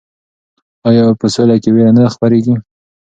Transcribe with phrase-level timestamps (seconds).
[0.89, 2.55] آیا په سوله کې ویره نه خپریږي؟